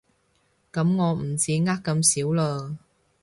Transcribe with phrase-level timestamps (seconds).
[0.73, 2.75] 噉我唔止呃咁少了